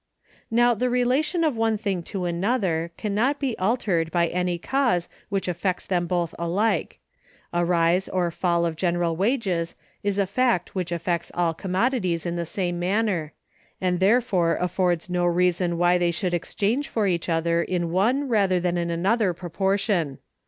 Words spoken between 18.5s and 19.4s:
than in another